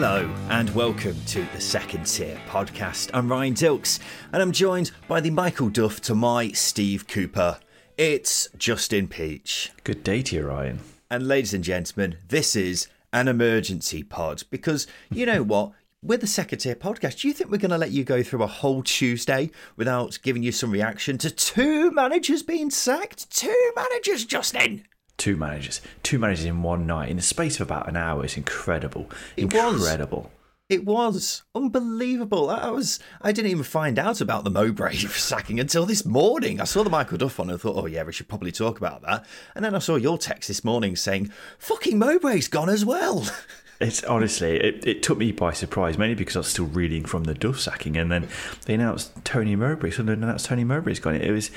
[0.00, 3.10] Hello and welcome to the Second Tier podcast.
[3.12, 3.98] I'm Ryan Dilks
[4.32, 7.60] and I'm joined by the Michael Duff to my Steve Cooper.
[7.98, 9.72] It's Justin Peach.
[9.84, 10.80] Good day to you, Ryan.
[11.10, 15.72] And ladies and gentlemen, this is an emergency pod because you know what?
[16.02, 17.20] We're the Second Tier podcast.
[17.20, 20.42] Do you think we're going to let you go through a whole Tuesday without giving
[20.42, 23.30] you some reaction to two managers being sacked?
[23.30, 24.86] Two managers, Justin!
[25.20, 28.24] Two managers, two managers in one night in the space of about an hour.
[28.24, 29.74] It's incredible, It was.
[29.74, 30.30] incredible.
[30.70, 32.48] It was unbelievable.
[32.48, 36.58] I was I didn't even find out about the Mowbray sacking until this morning.
[36.58, 38.78] I saw the Michael Duff one and I thought, oh yeah, we should probably talk
[38.78, 39.26] about that.
[39.54, 43.26] And then I saw your text this morning saying, fucking Mowbray's gone as well.
[43.80, 47.24] It's honestly, it, it took me by surprise, mainly because I was still reading from
[47.24, 48.28] the Duff sacking, and then
[48.66, 49.90] they announced Tony Mowbray.
[49.90, 51.14] Sunderland announced Tony Mowbray's gone.
[51.14, 51.50] It was,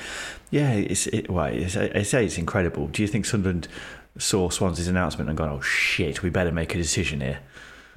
[0.50, 1.30] yeah, it's it.
[1.30, 2.88] Well, it's, I say it's incredible.
[2.88, 3.68] Do you think Sunderland
[4.18, 7.40] saw Swansea's announcement and gone, "Oh shit, we better make a decision here"?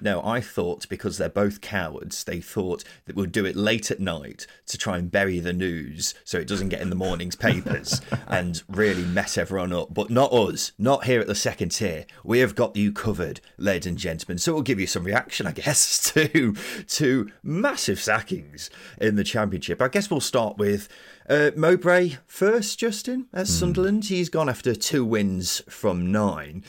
[0.00, 4.00] No, I thought because they're both cowards, they thought that we'll do it late at
[4.00, 8.00] night to try and bury the news so it doesn't get in the morning's papers
[8.27, 9.92] and really mess everyone up.
[9.92, 12.06] But not us, not here at the second tier.
[12.25, 14.38] We have got you covered, ladies and gentlemen.
[14.38, 16.54] So we'll give you some reaction, I guess, to
[16.88, 18.70] to massive sackings
[19.00, 19.81] in the championship.
[19.81, 20.88] I guess we'll start with
[21.28, 24.04] uh, Mowbray first, Justin, at Sunderland.
[24.06, 26.65] He's gone after two wins from nine.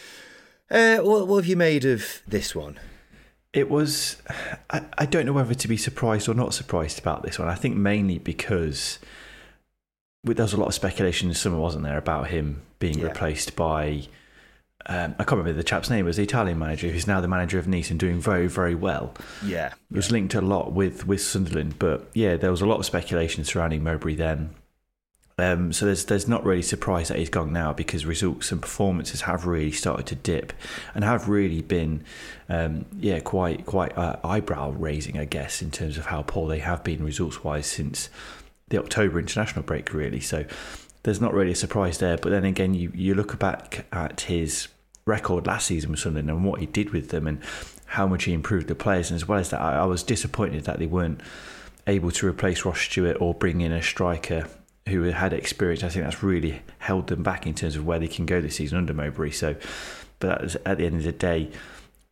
[0.70, 2.80] Uh, what, what have you made of this one?
[3.54, 4.18] It was.
[4.70, 7.48] I, I don't know whether to be surprised or not surprised about this one.
[7.48, 9.00] I think mainly because
[10.24, 13.06] there was a lot of speculation in summer, wasn't there, about him being Yeah.
[13.08, 14.04] replaced by.
[14.90, 16.06] Um, I can't remember the chap's name.
[16.06, 18.76] It was the Italian manager who's now the manager of Nice and doing very, very
[18.76, 19.14] well.
[19.44, 19.68] Yeah.
[19.92, 22.86] It was linked a lot with with Sunderland, but yeah, there was a lot of
[22.86, 24.52] speculation surrounding Mowbray then.
[25.40, 29.22] Um, so there's there's not really surprise that he's gone now because results and performances
[29.22, 30.52] have really started to dip
[30.96, 32.04] and have really been,
[32.50, 36.58] um, yeah, quite quite uh, eyebrow raising, I guess, in terms of how poor they
[36.58, 38.10] have been results wise since
[38.70, 40.20] the October international break, really.
[40.20, 40.44] So
[41.04, 42.18] there's not really a surprise there.
[42.18, 44.70] But then again, you you look back at his
[45.06, 47.44] record last season with Sunderland and what he did with them and
[47.86, 50.64] how much he improved the players, and as well as that, I, I was disappointed
[50.64, 51.22] that they weren't
[51.86, 54.48] able to replace Ross Stewart or bring in a striker
[54.88, 55.84] who had experience.
[55.84, 58.56] I think that's really held them back in terms of where they can go this
[58.56, 59.32] season under Mowbray.
[59.32, 59.56] So,
[60.20, 61.50] but that was, at the end of the day,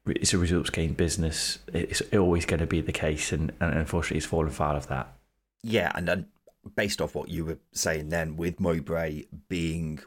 [0.07, 1.59] it's a results game business.
[1.73, 5.15] It's always going to be the case, and, and unfortunately, it's fallen foul of that.
[5.63, 6.27] Yeah, and then
[6.75, 9.99] based off what you were saying then, with Mowbray being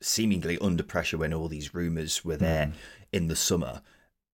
[0.00, 2.72] seemingly under pressure when all these rumours were there Mm.
[3.12, 3.82] in the summer,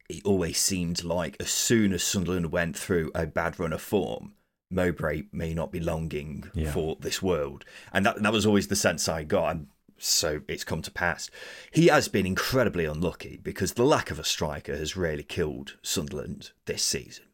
[0.08, 4.34] it always seemed like as soon as Sunderland went through a bad run of form,
[4.70, 6.72] Mowbray may not be longing Yeah.
[6.72, 7.64] for this world.
[7.92, 9.52] And that that was always the sense I got.
[9.56, 9.66] And
[9.98, 11.30] so it's come to pass.
[11.72, 16.50] He has been incredibly unlucky because the lack of a striker has really killed Sunderland
[16.66, 17.24] this season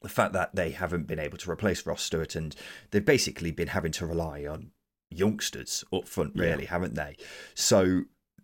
[0.00, 2.54] the fact that they haven't been able to replace Ross Stewart and
[2.90, 4.70] they've basically been having to rely on
[5.10, 7.16] youngsters up front, really, haven't they?
[7.54, 8.02] So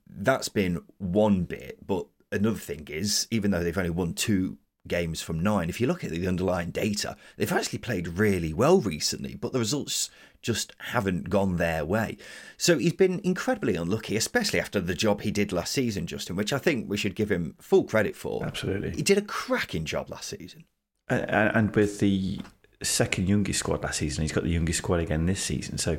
[0.09, 1.87] that's been one bit.
[1.87, 5.87] But another thing is, even though they've only won two games from nine, if you
[5.87, 10.11] look at the underlying data, they've actually played really well recently, but the results
[10.43, 12.19] just haven't gone their way.
[12.57, 16.53] So he's been incredibly unlucky, especially after the job he did last season, Justin, which
[16.53, 18.45] I think we should give him full credit for.
[18.45, 18.91] Absolutely.
[18.91, 20.65] He did a cracking job last season.
[21.09, 22.41] And, and with the
[22.85, 25.79] second youngest squad last season, he's got the youngest squad again this season.
[25.79, 25.99] So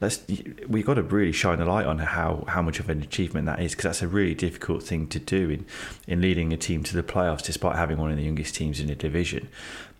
[0.00, 0.22] that's
[0.68, 3.60] we've got to really shine a light on how, how much of an achievement that
[3.60, 5.66] is because that's a really difficult thing to do in
[6.06, 8.86] in leading a team to the playoffs, despite having one of the youngest teams in
[8.86, 9.48] the division.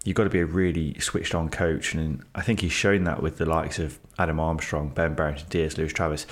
[0.04, 3.22] You've got to be a really switched on coach, and I think he's shown that
[3.22, 6.26] with the likes of Adam Armstrong, Ben Brereton, Diaz, Lewis Travis,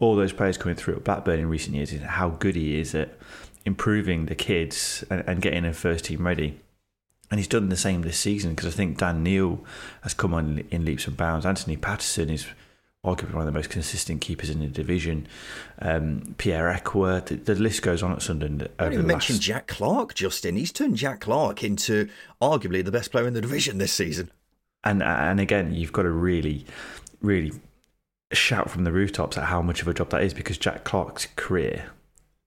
[0.00, 2.92] all those players coming through at Blackburn in recent years, and how good he is
[2.92, 3.16] at
[3.64, 6.58] improving the kids and, and getting a first team ready.
[7.30, 9.64] And he's done the same this season because I think Dan Neil
[10.02, 11.46] has come on in leaps and bounds.
[11.46, 12.46] Anthony Patterson is
[13.04, 15.26] arguably one of the most consistent keepers in the division.
[15.80, 18.68] Um, Pierre Ekwah, the, the, list goes on at Sunderland.
[18.78, 20.56] I didn't even mention Jack Clarke, Justin.
[20.56, 22.08] He's turned Jack Clarke into
[22.42, 24.30] arguably the best player in the division this season.
[24.84, 26.64] And and again, you've got to really,
[27.20, 27.52] really
[28.32, 31.26] shout from the rooftops at how much of a job that is because Jack Clarke's
[31.36, 31.90] career,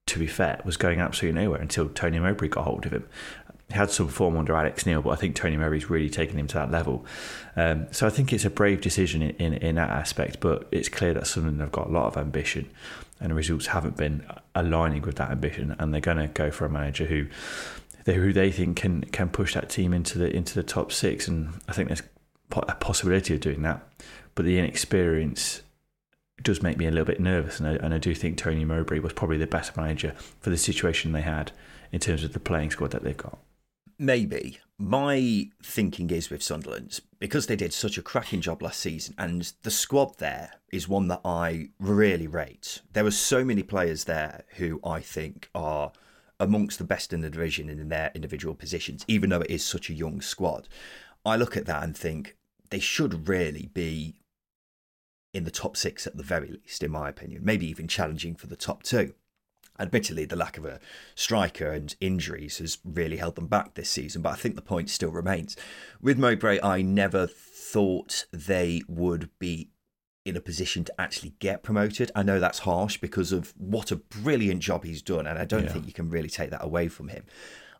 [0.06, 3.06] to be fair, was going absolutely nowhere until Tony Mowbray got hold of him.
[3.70, 6.54] Had some form under Alex Neil, but I think Tony Mowbray's really taken him to
[6.54, 7.04] that level.
[7.56, 10.88] Um, so I think it's a brave decision in, in, in, that aspect, but it's
[10.88, 12.68] clear that Sunderland have got a lot of ambition
[13.20, 16.66] and the results haven't been aligning with that ambition, and they're going to go for
[16.66, 17.26] a manager who
[18.04, 21.26] they, who they think can can push that team into the into the top six,
[21.28, 22.02] and I think there's
[22.52, 23.86] a possibility of doing that.
[24.34, 25.62] But the inexperience
[26.42, 28.98] does make me a little bit nervous, and I, and I do think Tony Mowbray
[28.98, 31.52] was probably the best manager for the situation they had
[31.92, 33.38] in terms of the playing squad that they've got.
[33.98, 34.58] Maybe.
[34.76, 39.52] My thinking is with Sunderland, because they did such a cracking job last season, and
[39.62, 42.82] the squad there is one that I really rate.
[42.92, 45.92] There are so many players there who I think are
[46.40, 49.88] amongst the best in the division in their individual positions, even though it is such
[49.88, 50.68] a young squad.
[51.24, 52.36] I look at that and think
[52.70, 54.16] they should really be
[55.32, 58.48] in the top six at the very least, in my opinion, maybe even challenging for
[58.48, 59.14] the top two.
[59.78, 60.78] Admittedly, the lack of a
[61.14, 64.88] striker and injuries has really held them back this season, but I think the point
[64.88, 65.56] still remains.
[66.00, 69.70] With Mowbray, I never thought they would be
[70.24, 72.10] in a position to actually get promoted.
[72.14, 75.64] I know that's harsh because of what a brilliant job he's done, and I don't
[75.64, 75.72] yeah.
[75.72, 77.24] think you can really take that away from him.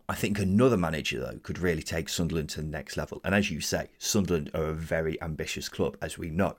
[0.08, 3.22] I think another manager, though, could really take Sunderland to the next level.
[3.24, 6.56] And as you say, Sunderland are a very ambitious club, as we know.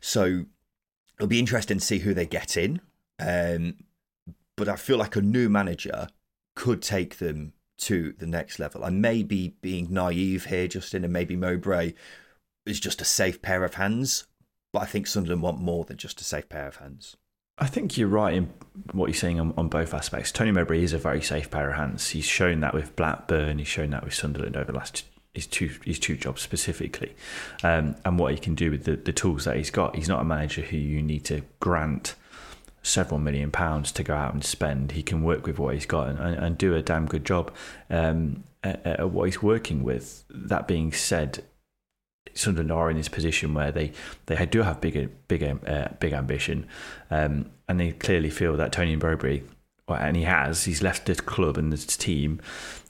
[0.00, 0.46] So
[1.18, 2.80] it'll be interesting to see who they get in.
[3.18, 3.74] Um,
[4.60, 6.08] but I feel like a new manager
[6.54, 8.84] could take them to the next level.
[8.84, 11.94] I may be being naive here, Justin, and maybe Mowbray
[12.66, 14.26] is just a safe pair of hands.
[14.72, 17.16] But I think Sunderland want more than just a safe pair of hands.
[17.56, 18.52] I think you're right in
[18.92, 20.30] what you're saying on, on, both aspects.
[20.30, 22.10] Tony Mowbray is a very safe pair of hands.
[22.10, 23.58] He's shown that with Blackburn.
[23.58, 27.14] He's shown that with Sunderland over the last his two his two jobs specifically,
[27.62, 29.96] um, and what he can do with the, the tools that he's got.
[29.96, 32.14] He's not a manager who you need to grant
[32.82, 34.92] several million pounds to go out and spend.
[34.92, 37.54] He can work with what he's got and, and do a damn good job
[37.88, 40.24] um, at, at, what he's working with.
[40.30, 41.44] That being said,
[42.34, 43.92] Sunderland are in this position where they,
[44.26, 46.66] they do have bigger bigger uh, big ambition,
[47.10, 49.42] um, and they clearly feel that Tony Mowbray,
[49.88, 52.40] and he has, he's left the club and the team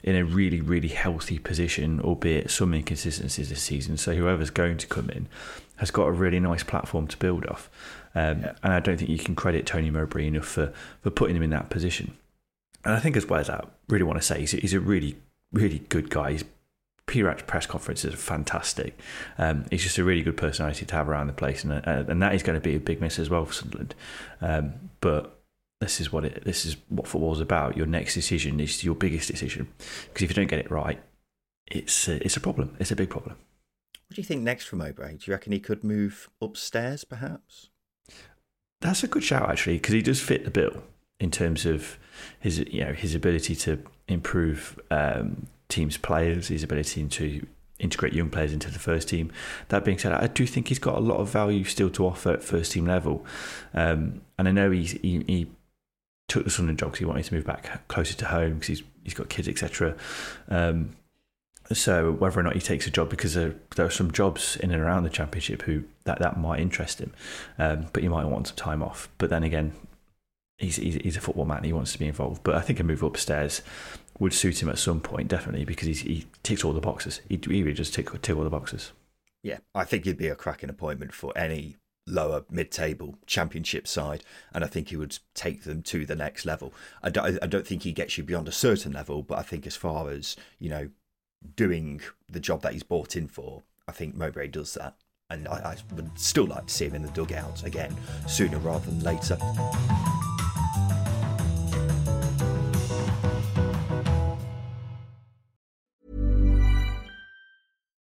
[0.03, 3.97] in a really really healthy position, albeit some inconsistencies this season.
[3.97, 5.27] So whoever's going to come in
[5.77, 7.69] has got a really nice platform to build off.
[8.15, 8.53] Um, yeah.
[8.63, 11.49] And I don't think you can credit Tony Mowbray enough for, for putting him in
[11.51, 12.13] that position.
[12.83, 15.15] And I think, as well as that, really want to say he's, he's a really,
[15.51, 16.33] really good guy.
[16.33, 16.45] His
[17.05, 18.97] pre-match press conferences are fantastic.
[19.37, 22.21] Um, he's just a really good personality to have around the place, and, uh, and
[22.21, 23.95] that is going to be a big miss as well for Sunderland.
[24.41, 25.41] Um, but
[25.81, 27.75] this is what it this is what football's about.
[27.75, 29.67] Your next decision is your biggest decision
[30.07, 31.01] because if you don't get it right,
[31.67, 32.75] it's a, it's a problem.
[32.79, 33.35] It's a big problem.
[34.07, 35.13] What do you think next for Mowbray?
[35.13, 37.69] Do you reckon he could move upstairs, perhaps?
[38.81, 40.83] That's a good shout actually, because he does fit the bill
[41.19, 41.97] in terms of
[42.39, 47.45] his you know his ability to improve um, teams' players, his ability to
[47.79, 49.31] integrate young players into the first team.
[49.69, 52.31] That being said, I do think he's got a lot of value still to offer
[52.31, 53.25] at first team level,
[53.73, 55.47] um, and I know he's, he, he
[56.27, 58.83] took the Sunderland job because he wanted to move back closer to home because he's
[59.03, 59.95] he's got kids etc.
[60.49, 60.95] Um,
[61.71, 64.71] so whether or not he takes a job, because there, there, are some jobs in
[64.71, 67.13] and around the championship who that, that might interest him,
[67.57, 69.09] um, but he might want some time off.
[69.17, 69.73] But then again,
[70.57, 72.43] he's, he's, he's a football man; he wants to be involved.
[72.43, 73.61] But I think a move upstairs
[74.19, 77.21] would suit him at some point, definitely, because he ticks all the boxes.
[77.27, 78.91] He, he really just tick, tick all the boxes.
[79.43, 81.77] Yeah, I think he'd be a cracking appointment for any
[82.07, 86.73] lower mid-table championship side and I think he would take them to the next level.
[87.03, 89.67] I don't, I don't think he gets you beyond a certain level but I think
[89.67, 90.89] as far as you know
[91.55, 94.95] doing the job that he's bought in for, I think Mowbray does that.
[95.29, 97.95] And I, I would still like to see him in the dugout again
[98.27, 99.37] sooner rather than later.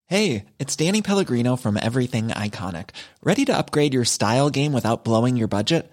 [0.06, 2.90] Hey, it's Danny Pellegrino from Everything Iconic.
[3.22, 5.92] Ready to upgrade your style game without blowing your budget?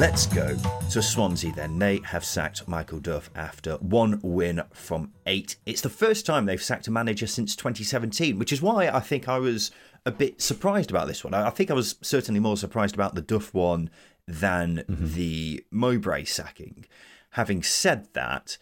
[0.00, 0.56] Let's go
[0.92, 1.78] to Swansea then.
[1.78, 5.56] They have sacked Michael Duff after one win from eight.
[5.66, 9.28] It's the first time they've sacked a manager since 2017, which is why I think
[9.28, 9.70] I was
[10.06, 11.34] a bit surprised about this one.
[11.34, 13.90] I think I was certainly more surprised about the Duff one
[14.26, 15.12] than mm-hmm.
[15.12, 16.86] the Mowbray sacking.
[17.32, 18.56] Having said that,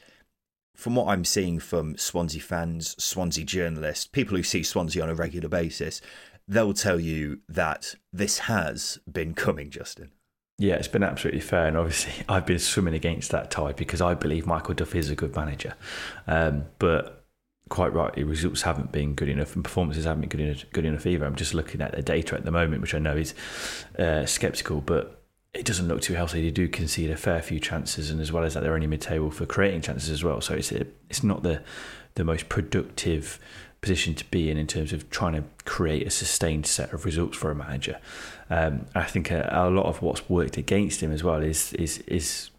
[0.75, 5.15] from what I'm seeing from Swansea fans, Swansea journalists, people who see Swansea on a
[5.15, 6.01] regular basis,
[6.49, 10.11] they'll tell you that this has been coming, Justin.
[10.61, 14.15] Yeah, it's been absolutely fair, and obviously I've been swimming against that tide because I
[14.15, 15.75] believe Michael Duff is a good manager,
[16.27, 17.25] um, but
[17.69, 21.07] quite rightly, results haven't been good enough, and performances haven't been good enough, good enough
[21.07, 21.25] either.
[21.25, 23.35] I'm just looking at the data at the moment, which I know is
[23.99, 25.23] uh, sceptical, but
[25.55, 26.43] it doesn't look too healthy.
[26.43, 29.31] They do concede a fair few chances, and as well as that, they're only mid-table
[29.31, 30.41] for creating chances as well.
[30.41, 31.63] So it's it's not the
[32.15, 33.39] the most productive
[33.81, 37.37] position to be in in terms of trying to create a sustained set of results
[37.37, 37.99] for a manager.
[38.51, 41.99] Um, I think a, a, lot of what's worked against him as well is is
[42.07, 42.51] is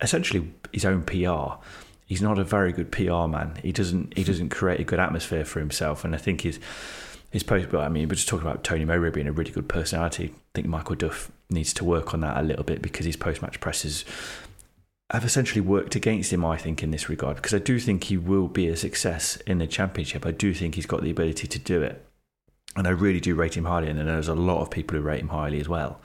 [0.00, 1.62] essentially his own PR.
[2.06, 3.58] He's not a very good PR man.
[3.62, 6.58] He doesn't he doesn't create a good atmosphere for himself, and I think his
[7.30, 7.68] his post.
[7.70, 10.32] But I mean, we're just talking about Tony Mowbray being a really good personality.
[10.32, 13.42] I think Michael Duff needs to work on that a little bit because his post
[13.42, 14.04] match presses
[15.12, 18.16] have essentially worked against him, I think, in this regard, because I do think he
[18.16, 20.24] will be a success in the championship.
[20.24, 22.04] I do think he's got the ability to do it.
[22.74, 25.20] And I really do rate him highly, and there's a lot of people who rate
[25.20, 26.00] him highly as well.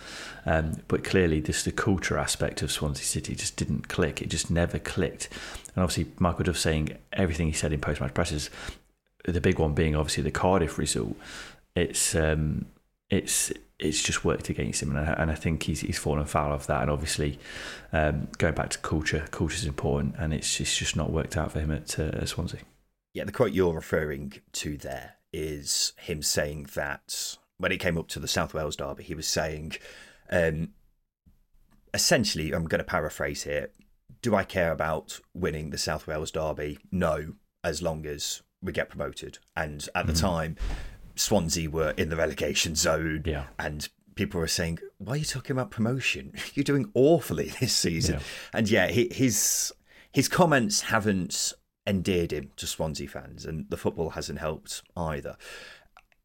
[0.45, 4.21] Um, but clearly, this the culture aspect of Swansea City just didn't click.
[4.21, 5.29] It just never clicked.
[5.73, 8.49] And obviously, Michael Duff saying everything he said in post match presses,
[9.23, 11.15] the big one being obviously the Cardiff result.
[11.75, 12.65] It's um,
[13.09, 16.53] it's it's just worked against him, and I, and I think he's he's fallen foul
[16.53, 16.81] of that.
[16.81, 17.39] And obviously,
[17.93, 21.51] um, going back to culture, culture is important, and it's it's just not worked out
[21.51, 22.61] for him at, uh, at Swansea.
[23.13, 28.07] Yeah, the quote you're referring to there is him saying that when it came up
[28.09, 29.73] to the South Wales derby, he was saying,
[30.31, 30.69] um,
[31.93, 33.69] essentially, I'm going to paraphrase here.
[34.21, 36.79] Do I care about winning the South Wales derby?
[36.91, 37.33] No,
[37.63, 39.39] as long as we get promoted.
[39.55, 40.19] And at the mm.
[40.19, 40.55] time,
[41.17, 43.45] Swansea were in the relegation zone, yeah.
[43.59, 46.33] and people were saying, "Why are you talking about promotion?
[46.53, 48.21] You're doing awfully this season." Yeah.
[48.53, 49.73] And yeah, his
[50.11, 51.53] his comments haven't
[51.85, 55.37] endeared him to Swansea fans, and the football hasn't helped either.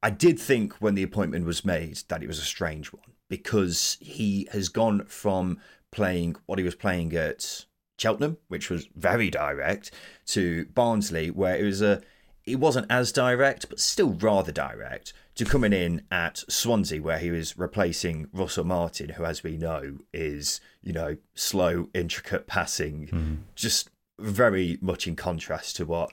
[0.03, 3.97] I did think when the appointment was made that it was a strange one because
[4.01, 5.59] he has gone from
[5.93, 7.65] playing what he was playing at
[7.99, 9.93] Cheltenham, which was very direct,
[10.27, 12.03] to Barnsley, where it was a
[12.43, 17.31] he wasn't as direct, but still rather direct, to coming in at Swansea, where he
[17.31, 23.37] was replacing Russell Martin, who, as we know, is, you know, slow, intricate passing, mm.
[23.55, 26.13] just very much in contrast to what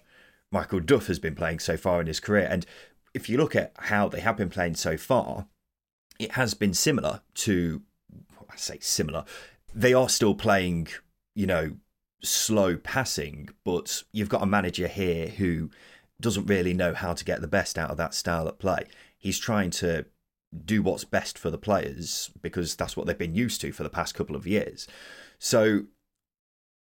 [0.52, 2.48] Michael Duff has been playing so far in his career.
[2.50, 2.66] And
[3.14, 5.48] if you look at how they have been playing so far,
[6.20, 7.82] it has been similar to,
[8.50, 9.26] I say similar,
[9.74, 10.88] they are still playing,
[11.36, 11.78] you know,
[12.22, 15.70] slow passing, but you've got a manager here who
[16.22, 18.86] doesn't really know how to get the best out of that style of play.
[19.18, 20.06] He's trying to
[20.66, 23.90] do what's best for the players because that's what they've been used to for the
[23.90, 24.88] past couple of years.
[25.38, 25.84] So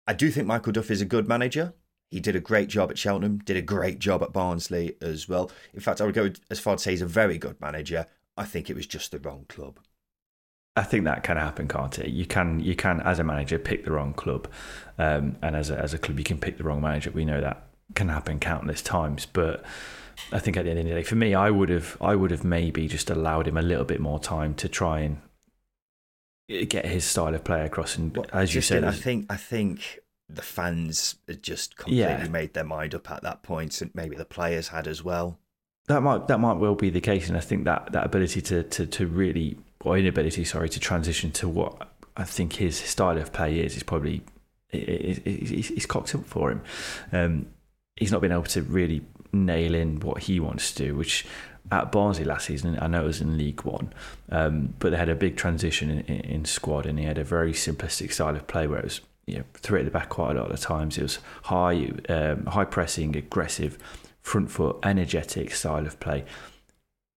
[0.07, 1.73] I do think Michael Duff is a good manager.
[2.09, 5.51] He did a great job at Cheltenham, did a great job at Barnsley as well.
[5.73, 8.07] In fact, I would go as far to say he's a very good manager.
[8.37, 9.79] I think it was just the wrong club.
[10.77, 12.09] I think that can happen, can't it?
[12.09, 14.47] You can, you can, as a manager, pick the wrong club,
[14.99, 17.09] um, and as a, as a club, you can pick the wrong manager.
[17.09, 19.25] We know that can happen countless times.
[19.25, 19.63] But
[20.31, 22.31] I think at the end of the day, for me, I would have I would
[22.31, 27.03] have maybe just allowed him a little bit more time to try and get his
[27.03, 27.97] style of play across.
[27.97, 32.27] And well, as you said, I think I think the fans had just completely yeah.
[32.27, 35.39] made their mind up at that point, and maybe the players had as well.
[35.87, 38.63] That might that might well be the case, and I think that that ability to
[38.63, 43.31] to to really or inability, sorry, to transition to what I think his style of
[43.31, 44.23] play is is probably
[44.71, 46.61] it's cocked up for him.
[47.13, 47.47] Um,
[47.97, 49.01] he's not been able to really
[49.33, 51.25] nail in what he wants to do, which
[51.71, 53.93] at Barnsley last season, I know it was in League One,
[54.31, 57.23] um, but they had a big transition in, in, in, squad and he had a
[57.23, 60.09] very simplistic style of play where it was you know, threw it at the back
[60.09, 60.97] quite a lot of times.
[60.97, 63.77] It was high, um, high pressing, aggressive,
[64.21, 66.23] front foot, energetic style of play.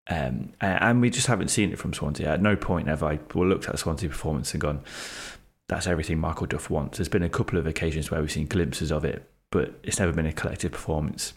[0.08, 2.28] Um, and we just haven't seen it from Swansea.
[2.28, 4.80] At no point have I looked at Swansea performance and gone,
[5.68, 6.98] that's everything Michael Duff wants.
[6.98, 10.12] There's been a couple of occasions where we've seen glimpses of it, but it's never
[10.12, 11.34] been a collective performance.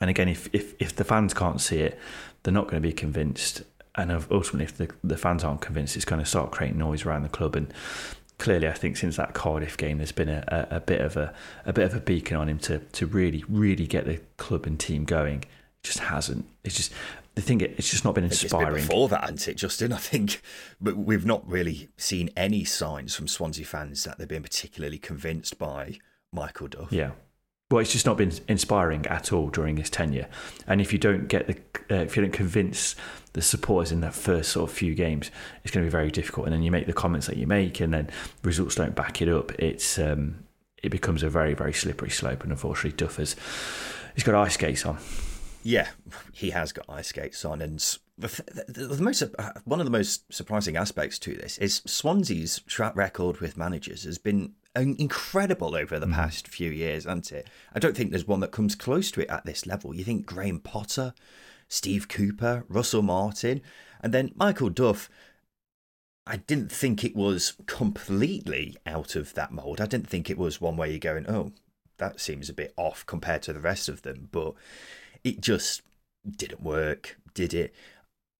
[0.00, 1.98] And again, if, if, if the fans can't see it,
[2.42, 3.62] they're not going to be convinced.
[3.94, 7.22] And ultimately, if the, the fans aren't convinced, it's going to start creating noise around
[7.22, 7.56] the club.
[7.56, 7.72] And
[8.38, 11.32] clearly, I think since that Cardiff game, there's been a, a, a, bit of a,
[11.64, 14.78] a bit of a beacon on him to to really, really get the club and
[14.78, 15.38] team going.
[15.38, 16.46] It just hasn't.
[16.62, 16.92] It's just
[17.34, 17.62] the thing.
[17.62, 18.74] It's just not been inspiring.
[18.74, 19.92] Been before that, hasn't it, Justin?
[19.92, 20.42] I think,
[20.78, 25.58] but we've not really seen any signs from Swansea fans that they've been particularly convinced
[25.58, 25.98] by
[26.32, 26.92] Michael Duff.
[26.92, 27.12] Yeah.
[27.68, 30.28] Well, it's just not been inspiring at all during his tenure.
[30.68, 31.56] And if you don't get the,
[31.90, 32.94] uh, if you don't convince
[33.32, 35.32] the supporters in that first sort of few games,
[35.64, 36.46] it's going to be very difficult.
[36.46, 38.08] And then you make the comments that you make, and then
[38.44, 39.50] results don't back it up.
[39.58, 40.44] It's um,
[40.80, 42.44] it becomes a very very slippery slope.
[42.44, 43.34] And unfortunately, Duff has
[44.14, 44.98] he's got ice skates on.
[45.64, 45.88] Yeah,
[46.32, 47.80] he has got ice skates on, and
[48.16, 48.28] the,
[48.68, 52.94] the, the, most uh, one of the most surprising aspects to this is Swansea's track
[52.94, 56.14] record with managers has been incredible over the mm.
[56.14, 57.48] past few years, hasn't it?
[57.74, 59.94] I don't think there's one that comes close to it at this level.
[59.94, 61.14] You think Graham Potter,
[61.68, 63.62] Steve Cooper, Russell Martin,
[64.00, 65.08] and then Michael Duff.
[66.28, 69.80] I didn't think it was completely out of that mould.
[69.80, 71.52] I didn't think it was one where you're going, oh,
[71.98, 74.54] that seems a bit off compared to the rest of them, but
[75.22, 75.82] it just
[76.28, 77.74] didn't work, did it?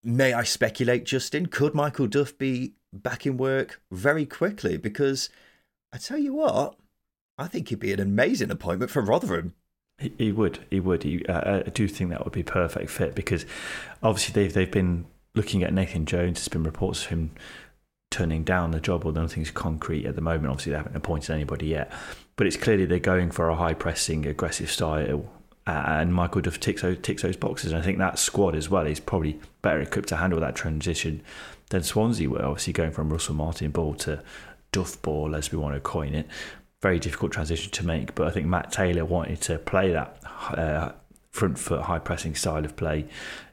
[0.03, 1.47] May I speculate, Justin?
[1.47, 4.77] Could Michael Duff be back in work very quickly?
[4.77, 5.29] Because
[5.93, 6.75] I tell you what,
[7.37, 9.53] I think he'd be an amazing appointment for Rotherham.
[9.97, 10.59] He, he would.
[10.69, 11.03] He would.
[11.03, 13.45] He, uh, I do think that would be perfect fit because
[14.03, 16.39] obviously they've they've been looking at Nathan Jones.
[16.39, 17.31] There's been reports of him
[18.09, 20.47] turning down the job, although nothing's concrete at the moment.
[20.47, 21.91] Obviously, they haven't appointed anybody yet,
[22.35, 25.29] but it's clearly they're going for a high pressing, aggressive style.
[25.65, 27.73] Uh, and Michael Duff ticks those, ticks those boxes.
[27.73, 31.21] And I think that squad as well is probably better equipped to handle that transition
[31.71, 32.45] than Swansea were.
[32.45, 34.23] Obviously, going from Russell Martin ball to
[34.71, 36.27] duff ball, as we want to coin it.
[36.81, 40.91] Very difficult transition to make, but I think Matt Taylor wanted to play that uh,
[41.31, 43.07] front foot high pressing style of play.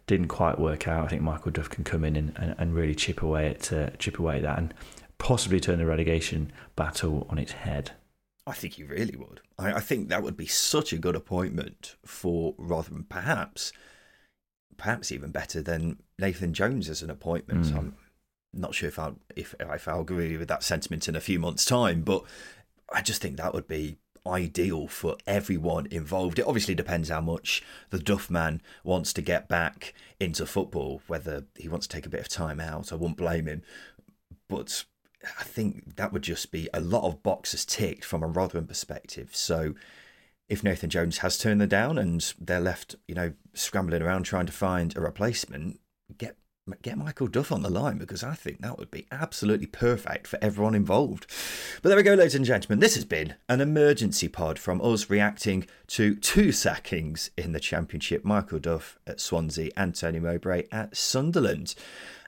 [0.07, 1.05] Didn't quite work out.
[1.05, 3.91] I think Michael Duff can come in and, and, and really chip away at uh,
[3.99, 4.75] chip away at that and
[5.17, 7.93] possibly turn the relegation battle on its head.
[8.47, 9.41] I think he really would.
[9.59, 13.07] I, I think that would be such a good appointment for Rotherham.
[13.09, 13.73] Perhaps,
[14.77, 17.65] perhaps even better than Nathan Jones as an appointment.
[17.65, 17.93] Mm.
[18.57, 21.65] Not sure if I'll if if I'll agree with that sentiment in a few months'
[21.65, 22.25] time, but
[22.93, 26.39] I just think that would be ideal for everyone involved.
[26.39, 31.45] It obviously depends how much the Duff man wants to get back into football, whether
[31.57, 32.93] he wants to take a bit of time out.
[32.93, 33.63] I won't blame him,
[34.49, 34.85] but
[35.39, 39.31] I think that would just be a lot of boxes ticked from a Rotherham perspective.
[39.35, 39.75] So
[40.49, 44.47] if Nathan Jones has turned them down and they're left, you know, scrambling around trying
[44.47, 45.81] to find a replacement,
[46.17, 46.37] get
[46.83, 50.39] get Michael Duff on the line because I think that would be absolutely perfect for
[50.41, 51.27] everyone involved.
[51.83, 52.81] But there we go, ladies and gentlemen.
[52.81, 58.25] This has been an emergency pod from us reacting to two sackings in the Championship
[58.25, 61.75] Michael Duff at Swansea and Tony Mowbray at Sunderland.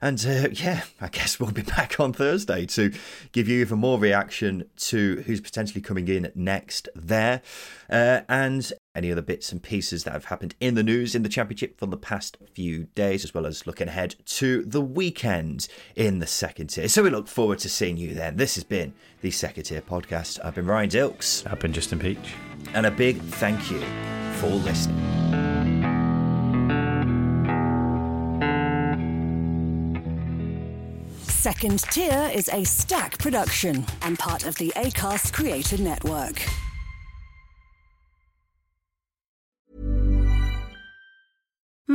[0.03, 2.93] And uh, yeah, I guess we'll be back on Thursday to
[3.33, 7.43] give you even more reaction to who's potentially coming in next there.
[7.89, 11.29] Uh, and any other bits and pieces that have happened in the news in the
[11.29, 16.19] championship for the past few days, as well as looking ahead to the weekend in
[16.19, 16.89] the second tier.
[16.89, 18.37] So we look forward to seeing you then.
[18.37, 20.41] This has been the second tier podcast.
[20.43, 21.51] I've been Ryan Dilks.
[21.51, 22.35] I've been Justin Peach.
[22.75, 23.81] And a big thank you
[24.41, 24.99] for listening.
[31.23, 36.45] Second Tier is a stack production and part of the ACAST Creator Network.